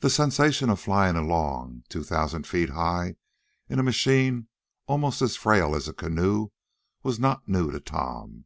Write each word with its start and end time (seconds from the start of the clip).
The 0.00 0.10
sensation 0.10 0.68
of 0.68 0.78
flying 0.78 1.16
along, 1.16 1.84
two 1.88 2.04
thousand 2.04 2.46
feet 2.46 2.68
high, 2.68 3.16
in 3.70 3.78
a 3.78 3.82
machine 3.82 4.48
almost 4.86 5.22
as 5.22 5.36
frail 5.36 5.74
as 5.74 5.88
a 5.88 5.94
canoe, 5.94 6.48
was 7.02 7.18
not 7.18 7.48
new 7.48 7.70
to 7.70 7.80
Tom. 7.80 8.44